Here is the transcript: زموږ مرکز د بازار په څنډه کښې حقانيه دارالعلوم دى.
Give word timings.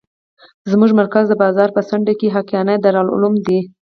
زموږ 0.71 0.91
مرکز 1.01 1.23
د 1.29 1.33
بازار 1.43 1.69
په 1.75 1.81
څنډه 1.89 2.13
کښې 2.19 2.29
حقانيه 2.35 2.77
دارالعلوم 2.79 3.33
دى. 3.47 3.59